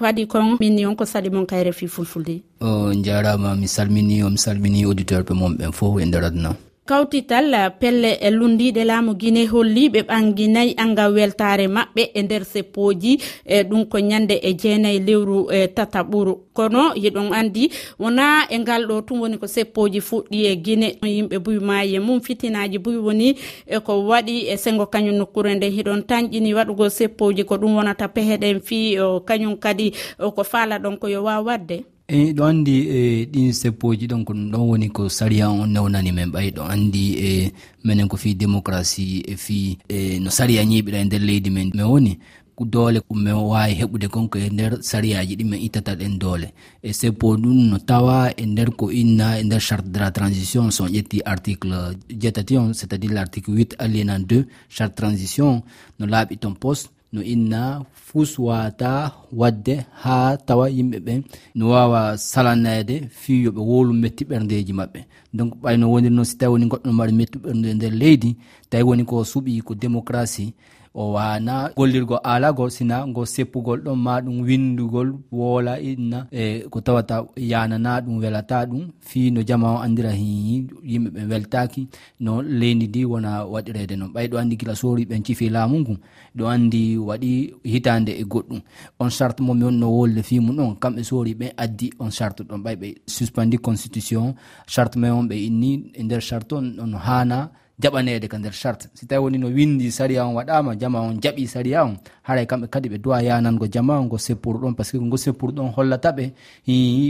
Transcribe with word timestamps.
ko 0.00 0.06
adi 0.08 0.24
kon 0.26 0.56
minni 0.60 0.86
on 0.88 0.96
ko 0.96 1.04
sali 1.04 1.28
mon 1.30 1.44
kayre 1.46 1.72
fi 1.76 1.86
fulfulde? 1.86 2.40
O 2.60 2.92
jarama 3.06 3.54
mi 3.54 3.68
salmini 3.68 4.22
omi 4.24 4.38
salmini 4.38 4.84
auditeur 4.88 5.22
ɓe 5.28 5.34
mon 5.34 5.52
ɓen 5.58 5.72
fof 5.72 6.00
e 6.00 6.04
nder 6.06 6.24
aduna. 6.24 6.56
kawtital 6.86 7.54
eh, 7.54 7.70
pelle 7.80 8.12
e 8.20 8.30
lundiɗe 8.30 8.84
laamu 8.84 9.14
guine 9.14 9.46
holli 9.46 9.88
ɓe 9.88 10.00
ɓanginayi 10.08 10.74
angal 10.82 11.12
weltare 11.14 11.66
maɓɓe 11.68 12.02
e 12.14 12.22
nder 12.22 12.44
seppoji 12.44 13.12
e 13.44 13.62
ɗum 13.68 13.84
ko 13.90 13.98
ñande 13.98 14.34
e 14.42 14.50
jeenayi 14.60 14.98
lewru 15.06 15.38
e 15.52 15.66
tataɓuru. 15.76 16.34
Kono 16.56 16.82
yiɗon 17.02 17.32
andi 17.32 17.70
wona 17.98 18.46
e 18.50 18.58
ngal 18.58 18.82
ɗo 18.88 19.02
tum 19.06 19.20
woni 19.20 19.36
ko 19.38 19.46
seppoji 19.46 20.00
fuɗɗi 20.00 20.38
e 20.50 20.56
guine 20.64 20.88
yimɓe 21.02 21.36
buymaye 21.44 21.98
mum 22.00 22.20
fitinaji 22.20 22.78
buy 22.84 22.96
woni 23.06 23.28
e 23.66 23.78
ko 23.86 23.92
waɗi 24.10 24.36
e 24.52 24.56
sengo 24.56 24.86
kañum 24.86 25.16
nokkure 25.16 25.54
nde. 25.54 25.66
Hiɗon 25.70 26.00
tañƴini 26.08 26.54
waɗugo 26.54 26.88
seppoji 26.90 27.44
ko 27.44 27.54
ɗum 27.56 27.76
wonata 27.76 28.08
peheɗen 28.08 28.60
fi 28.60 28.96
kañum 29.28 29.56
kadi 29.56 29.92
ko 30.36 30.42
faala 30.44 30.78
ɗon 30.78 30.98
ko 30.98 31.06
yo 31.08 31.22
waw 31.22 31.42
wadde. 31.46 31.84
eyi 32.10 32.32
ɗo 32.36 32.42
anndi 32.44 32.76
e 32.98 33.26
ɗin 33.32 33.52
seppoji 33.52 34.06
ɗon 34.10 34.24
ko 34.26 34.32
ɗum 34.34 34.50
ɗon 34.52 34.66
woni 34.68 34.88
ko 34.90 35.08
saria 35.08 35.46
on 35.50 35.66
newnani 35.70 36.12
men 36.12 36.30
ɓay. 36.34 36.48
Ɗo 36.56 36.62
anndi 36.72 37.04
e 37.28 37.52
minen 37.84 38.08
ko 38.08 38.16
fi 38.16 38.34
démocratie 38.34 39.22
e 39.32 39.36
fi 39.36 39.78
e 39.88 40.18
no 40.18 40.30
saria 40.30 40.62
ñiɓiɗa 40.64 40.98
e 41.00 41.04
nder 41.04 41.22
leydi 41.28 41.50
men. 41.50 41.70
Mi 41.74 41.82
woni 41.82 42.18
doole 42.66 43.00
min 43.14 43.32
wawi 43.32 43.72
heɓude 43.80 44.08
konko 44.10 44.38
e 44.38 44.50
nder 44.50 44.72
sariyaji 44.82 45.36
ɗi 45.38 45.44
min 45.44 45.62
ittata 45.62 45.94
ɗen 45.94 46.18
doole. 46.18 46.48
E 46.82 46.92
seppo 46.92 47.36
ɗum 47.36 47.70
no 47.70 47.78
tawa 47.78 48.32
e 48.36 48.44
nder 48.46 48.70
ko 48.76 48.90
inna 48.90 49.38
e 49.38 49.44
nder 49.44 49.60
charte 49.60 49.88
de 49.92 49.98
la 50.00 50.10
transition 50.10 50.70
son 50.70 50.88
ƴetti 50.88 51.20
article 51.24 51.96
jeetati 52.08 52.56
on 52.58 52.72
c' 52.74 52.82
est 52.82 52.92
à 52.92 52.98
dire 52.98 53.12
l' 53.14 53.18
article 53.18 53.50
8 53.52 53.76
aliénan 53.78 54.18
2 54.26 54.46
charte 54.68 54.94
transition 54.96 55.62
no 55.98 56.06
laaɓi 56.06 56.36
ton 56.38 56.54
poste. 56.54 56.90
no 57.12 57.22
inna 57.22 57.82
fuu 57.92 58.24
suwata 58.26 59.12
wadde 59.32 59.84
ha 60.02 60.36
tawa 60.46 60.70
yimɓe 60.70 60.98
ɓe. 61.06 61.22
No 61.54 61.68
wawa 61.70 62.18
salanede 62.18 63.08
fi 63.10 63.32
yoɓe 63.44 63.60
wolu 63.60 63.92
metti 63.92 64.24
ɓerdeji 64.24 64.72
maɓɓe. 64.72 65.00
Donc 65.34 65.54
ɓayno 65.62 65.84
wonirno 65.92 66.24
si 66.24 66.34
tawi 66.38 66.52
woni 66.52 66.66
goɗɗo 66.70 66.86
no 66.86 66.92
mbaɗi 66.92 67.12
metti 67.12 67.38
ɓernde 67.38 67.66
e 67.70 67.74
nder 67.74 67.92
leydi 68.00 68.36
tawi 68.70 68.82
woni 68.88 69.04
ko 69.04 69.24
suuɓi 69.24 69.62
ko 69.62 69.74
démocratie. 69.74 70.52
o 70.94 71.12
wana 71.12 71.70
gollirgo 71.76 72.16
alago 72.18 72.70
sina 72.70 73.06
go 73.06 73.24
seppugol 73.24 73.80
ɗon 73.84 73.96
ma 73.98 74.20
ɗum 74.20 74.40
windugol 74.42 75.14
woola 75.32 75.78
inna 75.80 76.26
e 76.32 76.64
ko 76.70 76.80
tawata 76.80 77.24
yanana 77.36 78.00
ɗum 78.00 78.18
welata 78.18 78.66
ɗum 78.66 78.88
fi 79.00 79.30
no 79.30 79.42
jama 79.42 79.72
o 79.74 79.78
andira 79.82 80.10
hiyi 80.10 80.66
yimɓe 80.84 81.10
ɓe 81.10 81.22
weltaki 81.30 81.88
no 82.20 82.42
leydi 82.42 82.86
ndi 82.88 83.04
wona 83.04 83.44
waɗirede 83.44 83.96
noon 83.96 84.12
ɓay 84.14 84.26
ɗo 84.28 84.38
andi 84.38 84.56
gila 84.56 84.74
sori 84.74 85.04
ɓen 85.04 85.22
cifi 85.24 85.48
laamu 85.48 85.78
ngu 85.80 85.94
ɗo 86.36 86.44
andi 86.48 86.96
waɗi 86.98 87.54
hitande 87.64 88.12
e 88.12 88.24
goɗɗum. 88.24 88.60
On 88.98 89.10
charte 89.10 89.40
momi 89.42 89.64
on 89.64 89.72
no 89.78 89.88
wolde 89.90 90.22
fimum 90.22 90.56
ɗon 90.56 90.76
kamɓe 90.82 91.02
sori 91.04 91.34
ɓen 91.34 91.52
addi 91.56 91.90
on 91.98 92.10
charte 92.10 92.40
ɗon. 92.42 92.62
Ɓay 92.64 92.76
ɓe 92.76 92.88
suspendi 93.06 93.58
constitution 93.58 94.34
charte 94.66 94.96
mai 94.96 95.10
on 95.10 95.24
ɓe 95.28 95.34
inni 95.46 95.90
e 95.94 96.02
nder 96.02 96.20
charte 96.20 96.52
on 96.52 96.78
on 96.80 96.92
hana 96.94 97.50
jaɓanede 97.82 98.28
ka 98.28 98.38
nder 98.38 98.52
charte. 98.52 98.88
Si 98.94 99.06
tawi 99.06 99.22
woni 99.24 99.38
no 99.38 99.48
windi 99.48 99.90
saria 99.90 100.24
on 100.26 100.34
waɗama 100.34 100.76
jama 100.80 101.00
on 101.00 101.20
jaɓi 101.22 101.46
saria 101.48 101.84
on 101.84 101.96
haray 102.22 102.46
kamɓe 102.46 102.66
kadi 102.68 102.88
ɓe 102.88 102.98
duwa 102.98 103.22
yanango 103.22 103.66
jama 103.66 104.00
go 104.08 104.16
seppuru 104.18 104.58
ɗon 104.60 104.74
par 104.76 104.86
ce 104.86 104.92
que 104.92 104.98
ngo 105.04 105.16
seppurɗon 105.16 105.72
hollataɓe 105.76 106.24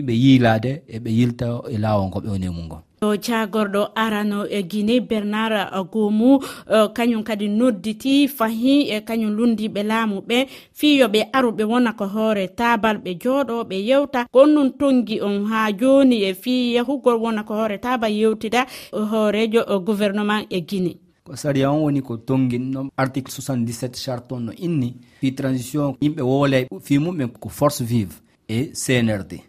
ɓe 0.07 0.13
yiilade 0.23 0.83
eɓe 0.97 1.09
yilta 1.19 1.47
e 1.71 1.77
lawol 1.79 2.07
ngo 2.09 2.19
ɓe 2.21 2.29
woni 2.31 2.47
e 2.47 2.51
mum 2.51 2.67
ngon 2.67 2.83
jagorɗo 3.01 3.89
arano 3.95 4.47
e 4.47 4.63
guine 4.63 5.01
bernard 5.01 5.73
gomu 5.93 6.39
e, 6.69 6.89
kañum 6.95 7.23
kadi 7.25 7.49
nodditi 7.49 8.29
fahi 8.29 8.91
e 8.91 9.01
kañum 9.01 9.33
lundiɓe 9.37 9.83
laamu 9.83 10.21
ɓe. 10.29 10.47
Fiyoɓe 10.75 11.31
aruɓe 11.33 11.65
wona 11.65 11.93
ko 11.93 12.07
hoore 12.07 12.49
tabal 12.57 12.97
ɓe 12.99 13.19
jooɗoɓe 13.23 13.77
yewta. 13.89 14.27
Gonnon 14.33 14.71
tongi 14.79 15.21
on 15.21 15.47
ha 15.47 15.73
joni 15.73 16.23
e 16.25 16.35
fi 16.35 16.75
yahugol 16.75 17.17
wona 17.23 17.43
ko 17.45 17.55
hoore 17.55 17.79
tabal 17.81 18.13
yewtida 18.13 18.67
e, 18.93 18.99
hoorejo 18.99 19.61
e, 19.69 19.79
gouvernement 19.81 20.47
e 20.51 20.61
guine 20.61 20.97
ko 21.25 21.37
saria 21.37 21.71
on 21.71 21.83
woni 21.83 22.03
ko 22.03 22.17
tonginno 22.17 22.91
article 22.97 23.31
77 23.33 23.95
charte 23.97 24.33
on 24.33 24.41
no 24.47 24.53
inni. 24.53 24.95
Fi 25.21 25.33
transition 25.35 25.95
yimɓe 26.01 26.23
woole 26.23 26.67
fi 26.83 26.99
mumɓe 26.99 27.27
ko 27.41 27.49
force 27.49 27.81
vive 27.85 28.15
e 28.49 28.73
cnrd 28.75 29.41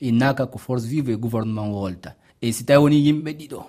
innaka 0.00 0.46
ko 0.46 0.58
force 0.58 0.86
vive 0.86 1.12
e 1.12 1.16
gouvernement 1.16 1.72
wolta 1.72 2.14
e 2.40 2.52
si 2.52 2.64
tawi 2.64 2.82
woni 2.82 2.96
yimɓe 3.06 3.30
ɗiɗo 3.38 3.60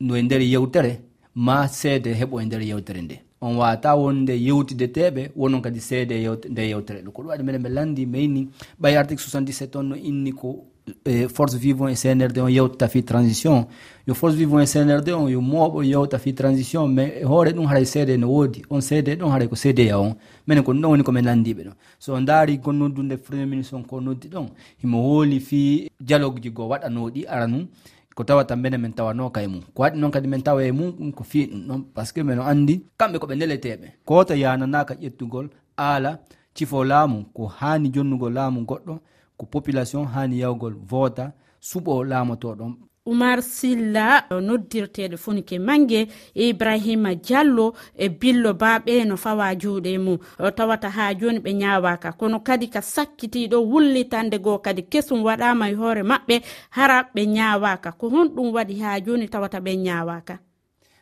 no 0.00 0.16
e 0.16 0.22
nder 0.22 0.42
yewtere 0.42 1.00
ma 1.34 1.68
seede 1.68 2.14
heɓo 2.14 2.40
e 2.42 2.44
nder 2.44 2.62
yewtere 2.62 3.02
nde. 3.02 3.20
On 3.40 3.56
wata 3.56 3.94
wonde 3.94 4.30
yewtide 4.32 4.86
teɓe 4.88 5.30
wonon 5.36 5.60
kadi 5.60 5.80
seede 5.80 6.12
e 6.14 6.28
nde 6.50 6.68
yewtere 6.68 7.02
ɗo. 7.02 7.10
Ko 7.12 7.22
ɗum 7.22 7.28
waɗi 7.30 7.42
meɗen 7.44 7.62
ɓe 7.62 7.68
landi 7.68 8.06
mayni 8.06 8.48
ɓay 8.80 8.96
article 8.96 9.24
77 9.24 9.76
on 9.78 9.82
no 9.88 9.96
inni 9.96 10.32
ko 10.32 10.64
e 11.04 11.28
force 11.28 11.56
vivant 11.56 11.90
e 11.90 11.94
cnrd 11.96 12.38
on 12.38 12.48
yewtata 12.50 12.88
fi 12.88 13.02
transition. 13.02 13.66
Yo 14.06 14.14
force 14.14 14.36
vivant 14.36 14.62
e 14.62 14.66
cnrd 14.66 15.08
on 15.10 15.28
yo 15.28 15.40
mooɓo 15.40 15.82
yewta 15.84 16.18
fi 16.18 16.32
transition 16.34 16.88
mais 16.88 17.12
e 17.20 17.24
hoore 17.24 17.52
ɗum 17.52 17.66
haray 17.66 17.84
seede 17.84 18.16
no 18.16 18.28
woodi. 18.28 18.62
On 18.70 18.80
seede 18.80 19.16
ɗon 19.16 19.30
haray 19.30 19.48
ko 19.48 19.56
seedeya 19.56 19.98
on. 20.00 20.14
Minen 20.46 20.64
ko 20.64 20.72
ɗum 20.72 20.80
ɗon 20.80 20.90
woni 20.90 21.02
komin 21.02 21.24
landiɓe 21.24 21.64
ɗon. 21.64 21.74
So 21.98 22.14
on 22.14 22.22
daari 22.24 22.58
gonnodunde 22.58 23.16
premier 23.18 23.46
ministre 23.46 23.76
on 23.76 23.82
ko 23.82 24.00
noddi 24.00 24.28
ɗon 24.28 24.46
himo 24.82 25.02
hooli 25.02 25.40
fi 25.40 25.90
dialogue 26.00 26.40
ji 26.40 26.50
goo 26.50 26.68
waɗanoɗi 26.68 27.26
ara 27.28 27.46
num. 27.46 27.66
ko 28.14 28.24
tawata 28.24 28.56
mbene 28.56 28.76
min 28.78 28.92
tawanoka 28.92 29.42
e 29.42 29.46
mum. 29.46 29.62
Ko 29.74 29.82
waɗi 29.82 29.96
noon 30.00 30.10
kadi 30.14 30.28
min 30.28 30.42
tawa 30.42 30.60
e 30.64 30.72
mum 30.72 30.90
ɗum 30.98 31.12
ko 31.12 31.22
fii 31.24 31.46
ɗum 31.50 31.60
ɗon 31.68 31.80
par 31.94 32.06
ce 32.06 32.12
que 32.14 32.22
mino 32.22 32.42
anndi 32.42 32.74
kamɓe 32.98 33.18
koɓe 33.18 33.34
ndeleteɓe 33.36 33.86
koto 34.04 34.34
yananaka 34.34 34.94
ƴettugol 35.02 35.46
aala 35.76 36.10
cifo 36.54 36.84
laamu 36.84 37.24
ko 37.34 37.42
haani 37.58 37.88
jonnugol 37.94 38.32
laamu 38.38 38.60
goɗɗo 38.70 38.94
ko 39.38 39.44
population 39.46 40.04
haani 40.14 40.36
yawgol 40.42 40.74
voota 40.90 41.32
suɓo 41.60 42.04
laamotoɗon. 42.10 42.72
oumar 43.06 43.42
silla 43.42 44.24
noddirteɗo 44.30 45.16
funke 45.16 45.58
mangue 45.58 46.08
ibrahima 46.34 47.14
diallo 47.14 47.74
e 47.96 48.08
billo 48.08 48.52
baɓe 48.54 49.04
no 49.04 49.16
fawa 49.16 49.54
juuɗe 49.54 49.98
mum. 49.98 50.18
Tawata 50.56 50.88
ha 50.90 51.14
joni 51.14 51.38
ɓe 51.38 51.52
ñawaka 51.52 52.12
kono 52.12 52.40
kadi 52.40 52.68
ka 52.68 52.80
sakkitiɗo 52.80 53.60
wullitande 53.60 54.38
goo 54.38 54.58
kadi 54.58 54.82
kesum 54.82 55.22
waɗama 55.22 55.70
e 55.70 55.74
hoore 55.74 56.02
maɓɓe 56.02 56.42
hara 56.70 57.02
ɓe 57.14 57.26
ñawaka 57.26 57.92
ko 57.92 58.08
honɗum 58.08 58.52
waɗi 58.54 58.74
ha 58.80 59.00
joni 59.00 59.28
tawata 59.28 59.60
ɓe 59.60 59.76
ñawaka 59.76 60.38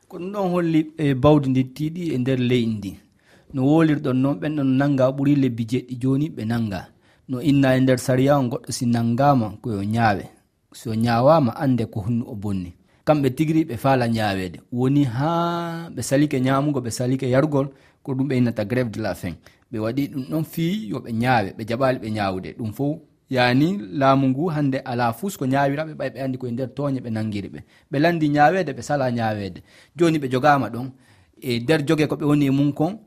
ko 0.08 0.18
ɗum 0.18 0.32
ɗon 0.32 0.50
holli 0.50 0.80
e 0.98 1.14
bawdi 1.14 1.48
dittiɗi 1.54 2.02
e 2.14 2.18
nder 2.18 2.38
leydi 2.38 2.72
ndi. 2.76 2.92
No 3.54 3.62
wolirɗon 3.62 4.16
noon 4.22 4.36
ɓenɗon 4.40 4.70
nanga 4.78 5.10
ɓuuri 5.14 5.34
lebbi 5.36 5.64
jeɗɗi 5.70 5.94
joni 6.02 6.26
ɓe 6.34 6.42
nanga 6.50 6.88
no 7.28 7.38
inna 7.40 7.76
e 7.76 7.80
nder 7.80 7.98
sariya 7.98 8.38
o 8.38 8.42
goɗɗo 8.42 8.70
si 8.72 8.86
nangama 8.86 9.54
koyo 9.62 9.84
ñaawe 9.84 10.41
so 10.74 10.94
ñawama 10.94 11.52
ande 11.56 11.84
ko 11.86 12.00
hunnu 12.00 12.24
o 12.28 12.34
bonni. 12.34 12.72
Kamɓe 13.04 13.30
tigri 13.36 13.64
ɓe 13.64 13.76
faala 13.76 14.06
ñawede 14.08 14.60
woni 14.72 15.04
ha 15.04 15.88
ɓe 15.94 16.02
salike 16.02 16.40
ñamugo 16.40 16.80
ɓe 16.80 16.90
salike 16.90 17.26
yargol 17.30 17.68
ko 18.02 18.12
ɗum 18.14 18.28
ɓe 18.28 18.34
innata 18.38 18.64
grève 18.64 18.90
de 18.90 19.00
la 19.00 19.14
fin 19.14 19.34
ɓe 19.72 19.78
waɗi 19.78 20.02
ɗum 20.12 20.24
ɗon 20.30 20.44
fi 20.44 20.64
yoɓe 20.90 21.10
ñaawe 21.12 21.50
ɓe 21.56 21.62
jaɓali 21.68 21.98
ɓe 21.98 22.08
ñaawde 22.10 22.54
ɗum 22.58 22.72
fo 22.72 23.00
yani 23.30 23.78
laamu 24.00 24.28
ngu 24.28 24.48
hande 24.54 24.78
ala 24.84 25.12
fus 25.12 25.36
ko 25.38 25.44
ñawiraɓe 25.46 25.92
ɓay 25.98 26.10
ɓe 26.14 26.18
andi 26.24 26.38
koye 26.38 26.52
nder 26.52 26.68
toñe 26.76 27.00
ɓe 27.00 27.10
nangiri 27.10 27.48
ɓe. 27.48 27.60
Ɓe 27.90 27.98
landi 27.98 28.28
ñawede 28.28 28.72
ɓe 28.76 28.82
sala 28.82 29.10
ñawede 29.10 29.60
joni 29.96 30.18
ɓe 30.18 30.28
jogama 30.32 30.68
ɗon. 30.74 30.90
E 31.40 31.58
nder 31.60 31.80
joge 31.86 32.06
ko 32.06 32.16
ɓe 32.16 32.24
woni 32.24 32.46
e 32.46 32.50
mum 32.50 32.72
kon 32.72 32.98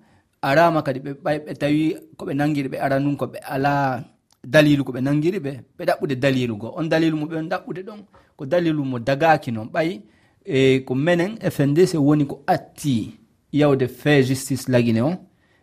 arama 0.42 0.82
kadi 0.82 1.00
ɓe 1.00 1.12
ɓay 1.24 1.38
ɓe 1.46 1.54
tawi 1.62 1.96
koɓe 2.18 2.34
nangiri 2.34 2.70
ɓe 2.70 2.78
aranum 2.86 3.16
ko 3.18 3.26
ɓe 3.28 3.40
alaa 3.54 4.04
dalilu 4.46 4.84
ko 4.84 4.92
ɓe 4.92 5.02
nangiri 5.02 5.40
ɓe 5.40 5.52
ɓe 5.78 5.84
ɗaɓɓude 5.86 6.16
dalilu 6.16 6.56
go 6.58 6.74
on 6.78 6.86
dalilu 6.90 7.18
mo 7.18 7.26
ɓe 7.26 7.36
ɗaɓɓude 7.52 7.82
ɗon 7.88 8.00
ko 8.38 8.46
dalilu 8.46 8.84
mo 8.86 9.00
dagaki 9.00 9.52
noon 9.52 9.68
ɓayi 9.74 10.02
e 10.46 10.80
ko 10.86 10.96
menen 10.96 11.38
fndc 11.56 11.94
woni 12.08 12.26
ko 12.28 12.44
atti 12.48 13.14
yawde 13.54 13.88
fait 13.88 14.24
justice 14.24 14.68
lagine 14.70 15.02
on 15.02 15.18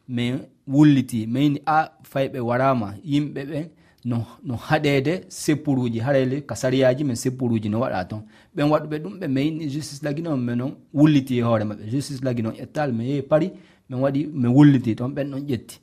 mais 0.09 0.35
wulliti 0.67 1.27
mayni 1.27 1.61
a 1.67 1.91
fayɓe 2.03 2.39
warama 2.41 2.95
yimɓe 3.05 3.43
ɓe 3.51 3.69
no, 4.05 4.27
no 4.45 4.57
haɗede 4.57 5.25
seppuruji 5.29 5.99
harayle 6.01 6.41
ka 6.47 6.55
sariyaji 6.57 7.05
men 7.05 7.17
seppuruji 7.17 7.69
no 7.69 7.81
waɗa 7.81 8.05
toon. 8.09 8.23
Ɓen 8.57 8.69
waɗuɓe 8.71 8.99
ɗum 9.03 9.19
ɓe 9.21 9.27
mayni 9.29 9.69
justice 9.71 10.03
lagine 10.03 10.29
on 10.29 10.37
mais 10.41 10.57
noon 10.57 10.73
wulliti 10.95 11.39
e 11.39 11.43
hoore 11.43 11.65
maɓɓe. 11.65 11.91
Justice 11.91 12.21
lagine 12.25 12.47
on 12.49 12.53
ƴettal 12.55 12.93
mi 12.93 13.05
yehi 13.11 13.23
pari 13.23 13.51
min 13.89 14.01
waɗi 14.01 14.27
mi 14.33 14.49
wulliti 14.49 14.97
toon 14.97 15.11
ɓen 15.15 15.31
ɗon 15.31 15.41
ƴetti. 15.49 15.79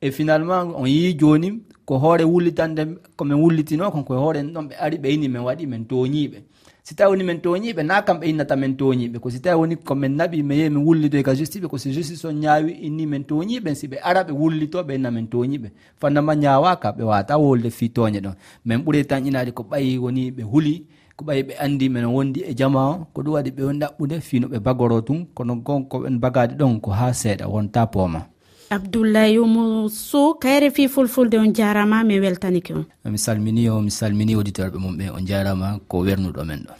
e 0.00 0.10
finalement 0.10 0.72
on 0.76 0.86
yi 0.86 1.14
joni 1.14 1.60
ko 1.84 1.98
hoore 1.98 2.24
wullitande 2.24 2.86
komin 3.16 3.36
wullitino 3.42 3.90
konko 3.90 4.14
e 4.14 4.18
hoore 4.18 4.42
ɗon 4.42 4.68
ɓe 4.68 4.74
ari 4.80 4.96
ɓe 4.96 5.02
ɓeyni 5.02 5.28
min 5.28 5.42
waɗi 5.42 5.66
min 5.66 5.84
toñiɓe 5.84 6.38
si 6.82 6.94
tawi 6.94 7.10
woni 7.10 7.24
min 7.24 7.38
toñiɓe 7.40 7.82
na 7.82 8.02
kam 8.02 8.18
ɓe 8.20 8.26
innata 8.30 8.56
min 8.56 8.76
toñiɓe 8.76 9.18
ko 9.20 9.30
si 9.30 9.40
tawi 9.40 9.60
woni 9.60 9.76
komin 9.76 10.16
naɓi 10.16 10.42
mi 10.42 10.56
yehi 10.56 10.70
min 10.70 10.84
wullidoy 10.86 11.20
e 11.20 11.22
ka 11.22 11.34
justice 11.34 11.60
ɓe 11.62 11.68
ko 11.68 11.78
si 11.78 11.92
justice 11.92 12.24
on 12.24 12.32
ñaawi 12.40 12.72
inni 12.72 13.06
min 13.06 13.22
toñiɓe 13.24 13.74
si 13.74 13.86
ɓe 13.88 13.98
ara 14.02 14.22
ɓe 14.24 14.32
wullito 14.32 14.82
ɓe 14.82 14.94
inna 14.94 15.10
min 15.10 15.26
toñiɓe 15.28 15.68
fannama 16.00 16.34
ñawaka 16.34 16.92
ɓe 16.96 17.02
wata 17.04 17.36
wolde 17.38 17.70
fi 17.70 17.88
toñe 17.90 18.20
ɗon. 18.20 18.34
Min 18.64 18.78
ɓuuri 18.78 19.04
tan 19.06 19.26
inade 19.26 19.52
ko 19.52 19.62
ɓayi 19.62 19.98
woni 19.98 20.30
ɓe 20.30 20.42
huuli 20.42 20.86
ko 21.16 21.24
ɓayi 21.24 21.42
ɓe 21.42 21.54
andi 21.60 21.88
men 21.88 22.04
wondi 22.06 22.40
e 22.40 22.54
jama 22.54 22.88
o 22.90 23.06
ko 23.12 23.22
ɗum 23.22 23.34
waɗi 23.34 23.50
ɓe 23.50 23.62
woni 23.64 23.78
ɗaɓɓude 23.78 24.20
fino 24.20 24.48
ɓe 24.48 24.58
bagoro 24.60 25.00
tun 25.02 25.26
kono 25.34 25.56
gonko 25.56 25.98
ɓen 25.98 26.18
bagade 26.18 26.54
ɗon 26.56 26.80
ko 26.80 26.90
ha 26.90 27.12
seeɗa 27.12 27.46
wonta 27.48 27.86
pooma. 27.86 28.29
abdoulaye 28.70 29.34
youmousou 29.34 30.34
kayre 30.40 30.70
fi 30.70 30.88
fulfulde 30.88 31.34
on 31.38 31.52
jarama 31.52 32.04
mi 32.04 32.20
weltanike 32.20 32.70
on. 32.74 32.84
Mi 33.04 33.18
salmini 33.18 33.68
o 33.68 33.80
mi 33.80 33.90
salmini 33.90 34.34
auditeur 34.34 34.70
ɓe 34.70 34.78
mum 34.78 34.96
ɓe 34.98 35.10
on 35.16 35.26
jarama 35.26 35.78
ko 35.88 35.98
wernuɗo 36.06 36.44
men 36.46 36.60
ɗo. 36.66 36.72